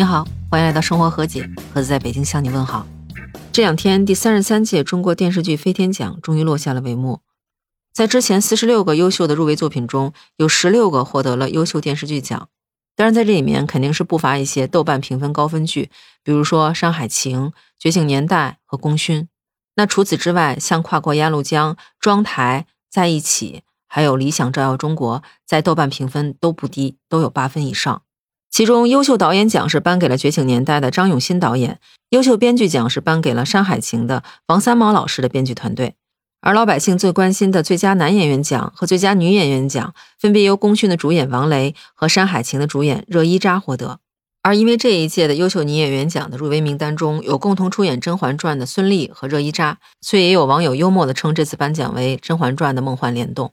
[0.00, 2.86] 你好，欢迎来到生活和解，盒子在北京向你问好。
[3.52, 7.20] 这两天，第三十三届中国电视剧飞天奖终于落下了帷幕。
[7.92, 12.48] 在之前四十六个优秀的入围作品中，有十六个获得了优秀电视剧奖。
[12.96, 15.90] 当然，在这里面肯定是不乏一些豆瓣评分高分剧，
[16.24, 17.48] 比如说《山海情》
[17.78, 19.24] 《觉醒年代》和《功勋》。
[19.74, 23.56] 那除此之外，像《跨过鸭绿江》《庄台》《在一起》
[23.86, 28.00] 还有《理想照耀中国》，在豆瓣评分都不低，都有八分以上。
[28.50, 31.78] 其中，优秀导演奖是颁给了《觉醒年代》的张永新导演，
[32.10, 35.94] 优秀编剧奖是颁给了《山海情》的王三毛老师的编剧团队，
[36.40, 44.00] 而老百姓最关心的最佳男演员奖和最佳女演员奖，分别由《功勋》的主演王雷和《山海情》的主演热依扎获得。
[44.42, 53.52] 而因为这一届的优秀女演员奖的入围名单中有共同出演《甄嬛传》的孙俪和热依扎，所以也有网友幽默地称这次颁奖为《甄嬛传》的梦幻联动。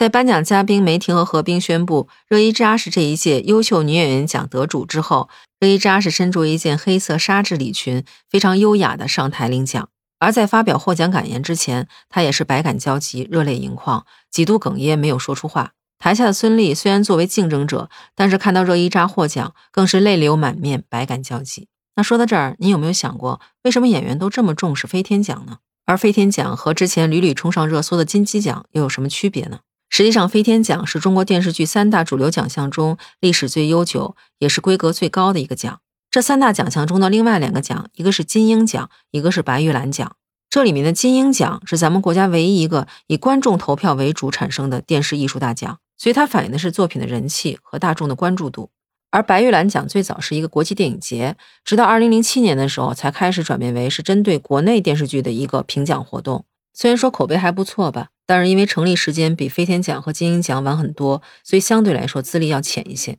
[0.00, 5.28] 在颁奖嘉宾梅婷和何冰宣布热依扎是这一届优秀女演员奖得主之后，
[5.58, 9.90] 热依扎是身着一件黑色纱质礼裙，非常优雅的上台领奖。
[10.18, 15.72] 而在发表获奖感言之前，她也是百感交集，热泪盈眶，几度哽咽，没有说出话。
[15.98, 21.68] 台下的孙俪虽然作为竞争者，但是看到热依扎获奖，更是泪流满面，百感交集。
[21.96, 25.58] 那说到这儿，你有没有想过，为什么演员都这么重视飞天奖呢？
[25.84, 29.58] 而飞天奖和之前屡屡冲上热搜的金鸡奖又有什么区别呢？
[29.90, 35.80] 实际上，飞天奖是中国电视剧三大主流奖项中历史最悠久，也是规格最高的一个奖。
[36.12, 40.16] 这三大奖项中的另外两个奖，一个是金鹰奖，一个是白玉兰奖。
[40.48, 48.70] 这里面的金鹰奖是咱们国家唯一一个以观众投票为主产生的电视艺术大奖，所以它反映的是作品的人气和大众的关注度。
[49.10, 56.44] 而白玉兰奖最早是一个国际电影节，直到二零零七年的时候才开始转变为是针对国内电视剧的一个评奖活动。
[56.72, 58.10] 虽然说口碑还不错吧。
[58.30, 63.18] 但是因为成立时间比飞天奖和金鹰奖晚很多，所以相对来说资历要浅一些。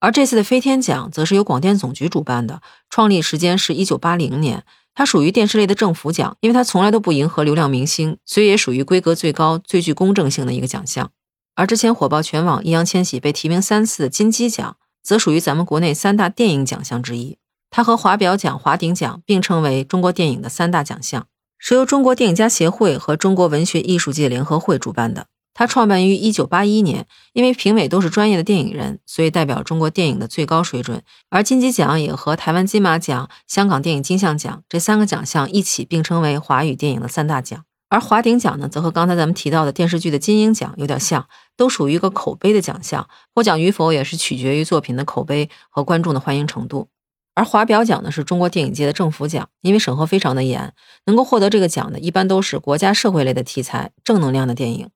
[0.00, 4.62] 而这次的飞天奖则是由广电总局主办的，创立时间是一九八零年，
[4.94, 11.10] 它属于电视类的政府奖，因为它从来都不迎合流量明星，所以也属于规格最高、最具公正性的一个奖项。
[11.54, 17.38] 而之前火爆全网、易烊千玺被提名三次的金鸡奖，则属于咱们国内三大电影奖项之一，
[17.70, 21.26] 它和华表奖、华鼎奖并称为中国电影的三大奖项。
[21.66, 25.28] 是由中国电影家协会和中国文学艺术界联合会主办的。
[25.54, 31.02] 它创办于一九八一年，因为评委都是专业的电影人，所以代表中国电影的最高水准。
[31.30, 37.64] 而金鸡奖也和台湾金马奖、香港电影金像奖这三个奖项一起并称为华语电影的三大奖。
[37.88, 41.26] 而华鼎奖呢，则和刚才咱们提到的电视剧的金鹰奖有点像，
[41.56, 46.88] 都属于一个口碑的奖项，获奖与否也是取决于作品的口碑和观众的欢迎程度。
[47.34, 50.72] 而华表奖呢，是中国电影界的政府奖，因为审核非常的严，
[51.06, 54.88] 能够获得这个奖的，一般都是国家社会类的题材、正能量的电影。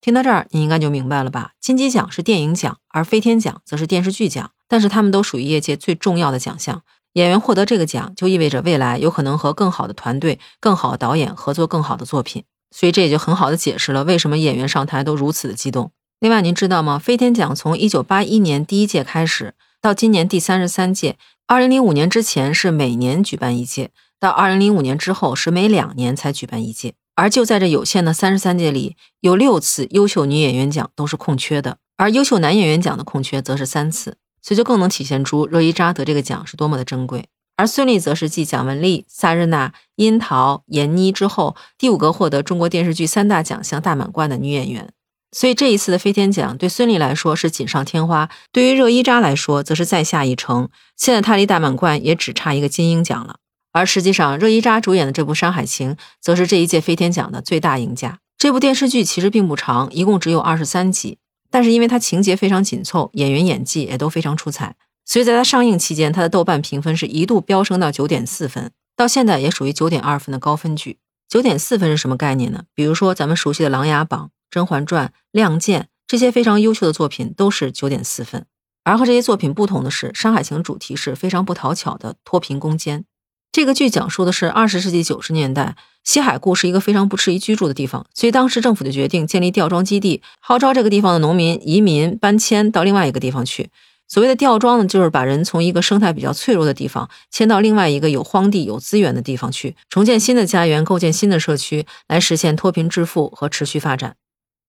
[0.00, 1.52] 听到这儿，你应该就明白了吧？
[1.60, 6.82] 金鸡奖是电影奖，而飞天奖则是电视剧奖，但是他们都属于业界最重要的奖项。
[7.14, 12.44] 演员获得这个奖，就意味着未来有可能和更好的团队、更好的导演合作更好的作品。
[12.70, 15.90] 所以这也就很好的解释了为什么演员上台都如此的激动。
[16.20, 16.98] 另外，您知道吗？
[16.98, 19.54] 飞天奖从一九八一年第一届开始，
[19.88, 21.16] 到今年第三十三届。
[21.46, 23.88] 二零零五年之前是每年举办一届，
[24.20, 26.92] 到二零零五年之后是每两年才举办一届。
[27.14, 37.24] 而就在这有限的三十三届里，有六次优秀女演员奖都是空缺的，而优秀男演员奖的空缺则是三次，所以就更能体现出热依扎得这个奖是多么的珍贵。
[37.56, 44.92] 而孙俪则是继蒋雯丽、萨日娜、樱桃、闫妮之后，第五个获得中国电视剧三大奖项大满贯的女演员。
[45.30, 50.68] 所以这一次的飞天奖对孙俪来说是锦上添花，对于热依扎来说则是再下一城。
[50.96, 53.36] 现在她离大满贯也只差一个金鹰奖了。
[53.72, 58.18] 而实际上，热依扎主演的这部《山海情》则是这一届飞天奖的最大赢家。
[58.38, 61.18] 这部电视剧其实并不长，一共只有二十三集，
[61.50, 64.74] 但是因为它情节非常紧凑，演员演技也都非常出彩，
[65.04, 70.98] 所以在它上映期间，它的豆瓣评分是一度飙升到九点四分，到现在也属于九点二分的高分剧。
[71.28, 72.62] 九点四分是什么概念呢？
[72.74, 74.20] 比如说咱们熟悉的《琅琊榜》。
[74.50, 78.46] 《甄嬛传》《亮剑》这些非常优秀的作品都是九点四分，
[78.84, 83.04] 而和这些作品不同的是，《山海情》主题是非常不讨巧的脱贫攻坚。
[83.52, 85.74] 这个剧讲述的是二十世纪九十年代，
[86.04, 93.70] 西海固是一个非常不适宜居住的地方，所以当时政府就决定建立吊庄基地，号召这个地方的农民移民搬迁到另外一个地方去。
[94.06, 104.16] 所谓的吊庄呢，就是把人从一个生态比较脆弱的地方迁到另外一个有荒地、有资源的地方去，重建新的家园，构建新的社区，来实现脱贫致富和持续发展。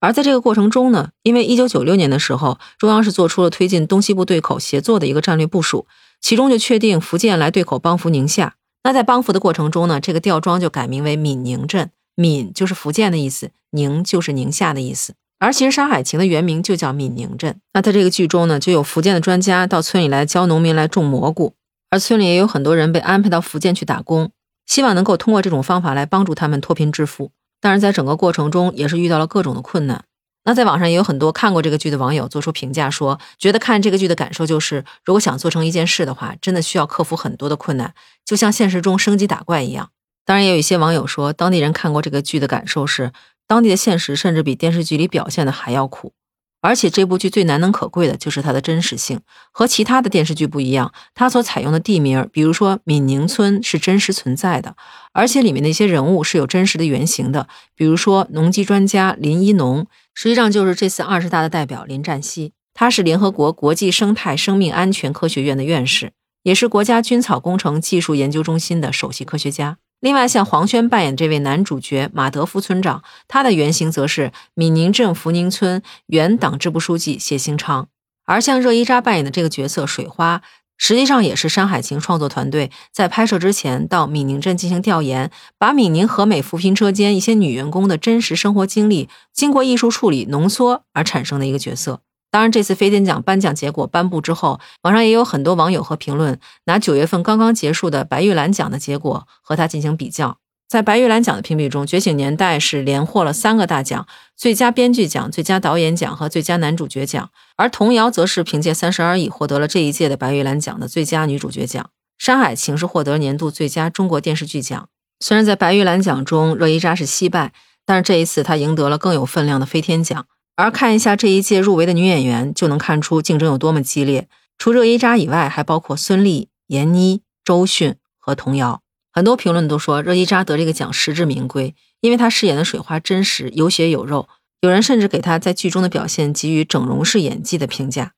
[0.00, 5.86] 而在这个过程中呢，因为一九九六年的时候，中央是做出了推进东西部对口协作的一个战略部署，
[6.20, 8.54] 其中就确定福建来对口帮扶宁夏。
[8.82, 15.14] 那在帮扶的过程中呢，这个吊庄就改名为闽宁镇，闽就是福建的意思，宁就是宁夏的意思。
[15.38, 17.60] 而其实《山海情》的原名就叫闽宁镇。
[17.74, 21.54] 那在这个剧中呢，就有福建的专家到村里来教农民来种蘑菇。
[21.90, 24.30] 而村里也有很多人被安排到福建去打工，
[24.66, 27.32] 希望能够通过这种方法来帮助他们脱贫致富。
[27.60, 30.04] 当然，在整个过程中也是遇到了各种的困难。
[30.44, 37.92] 那在网上也有很多看过这个剧的网友做出评价，说觉得看这个剧的感受就是，如果想做成一件事的话，真的需要克服很多的困难，
[38.24, 39.90] 就像现实中升级打怪一样。
[40.24, 43.12] 当然，也有一些网友说，当地人看过这个剧的感受是，
[43.46, 46.14] 当地的现实甚至比电视剧里表现的还要苦。
[46.62, 49.20] 而且这部剧最难能可贵的就是它的真实性，
[49.50, 50.92] 和其他的电视剧不一样。
[51.14, 54.76] 它所采用的地名，比如说闽宁村，是真实存在的，
[55.12, 57.48] 而且里面的一些人物是有真实的原型的。
[57.74, 66.12] 比如说农机专家林一农，实际上就是这次二十大的代表林占西，他是联合国国际生态生命安全科学院的院士，
[66.42, 69.78] 也是国家菌草工程技术研究中心的首席科学家。
[70.00, 77.88] 另外，像黄轩扮演这位男主角马德福村长，他的原型则是闽宁镇福宁村原党支部书记谢兴昌。
[78.24, 80.40] 而像热依扎扮演的这个角色水花，
[80.78, 92.00] 实际上也是《山海情》创作团队在拍摄之前到闽宁镇进行调研，把闽宁和美扶贫车间一些女员工的真实生活经历，经过艺术处理浓缩而产生的一个角色。
[92.30, 100.38] 当然，这次飞天奖颁奖结果颁布之后，网上也有很多网友和评论拿九月份刚刚结束的白玉兰奖的结果和它进行比较。
[100.68, 104.06] 在白玉兰奖的评比中，《觉醒年代》是连获了三个大奖：
[104.36, 107.30] 最佳编剧奖、最佳导演奖和最佳男主角奖。
[107.56, 111.82] 而童谣则是凭借《三十而已》获得了这一届的白玉兰奖的最佳女主角奖，
[112.16, 114.88] 《山海情》是获得年度最佳中国电视剧奖。
[115.18, 117.52] 虽然在白玉兰奖中热依扎是惜败，
[117.84, 120.26] 但是这一次她赢得了更有分量的飞天奖。
[120.60, 124.28] 而看一下这一届入围的女演员，就能看出竞争有多么激烈。
[124.58, 128.82] 除热依扎以外，还包括孙俪、闫妮、周迅和童瑶。
[129.10, 134.28] 很多评论都说热依扎得这个奖实至名归，因为她饰演的水花真实、有血有肉。
[134.60, 138.12] 有人甚至给她在剧中的表现给予整容式演技的评价。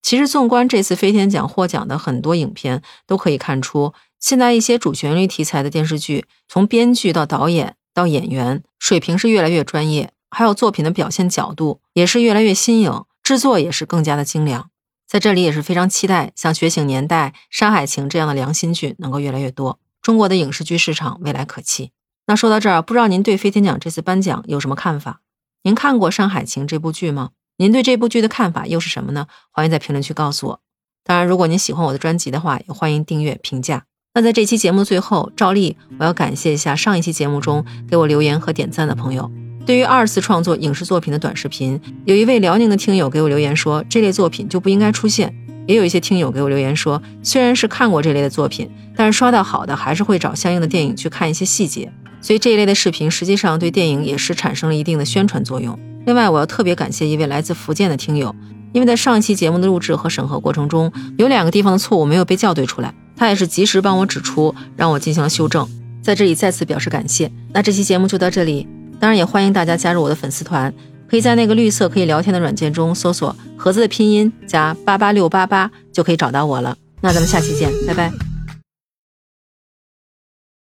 [0.00, 10.12] 其实，纵观这次飞天奖获奖的很多影片，都可以看出，现在一些主旋律题材的电视剧，从编剧到导演到演员，水平是越来越专业。
[10.30, 14.70] 还有作品的表现角度也是越来越新颖，制作也是更加的精良。
[15.04, 19.80] 在这里也是非常期待像《觉醒年代》《山海情》这样的良心剧能够越来越多。
[20.00, 21.90] 中国的影视剧市场未来可期。
[22.28, 25.22] 那说到这儿，不知道您对飞天奖这次颁奖有什么看法？
[25.64, 27.30] 您看过《山海情》这部剧吗？
[27.56, 29.26] 您对这部剧的看法又是什么呢？
[29.50, 30.60] 欢迎在评论区告诉我。
[31.02, 33.86] 当然，如果您喜欢我的专辑的话，也欢迎订阅评价。
[34.14, 39.47] 那在这期节目最后，照例我要感谢一下上一期节目中给我留言和点赞的朋友。
[39.68, 45.30] 对于二次创作影视作品的短视频，有一位辽宁的听友给我留言说，这类作品就不应该出现。
[45.66, 51.92] 也有一些听友给我留言说，虽然是看过这类的作品，但是刷到好的还是会找相应的电影去看一些细节。
[52.22, 55.78] 所以这一类的视频实际上对电影也是产生了一定的宣传作用。
[56.06, 58.34] 另外，我要特别感谢一位来自福建的听友，
[58.72, 65.68] 因为在上一期节目的录制和审核过程中，有两个地方的错误没有被校对出来，他也是及时帮我指出，让我进行了修正，
[66.00, 67.30] 在这里再次表示感谢。
[67.52, 68.66] 那这期节目就到这里。
[69.00, 70.72] 当然也欢迎大家加入我的粉丝团，
[71.08, 76.76] 可以在那个绿色可以聊天的软件中搜索“盒子”的拼音加八八六八八，就可以找到我了。
[77.00, 78.27] 那咱们下期见，拜拜。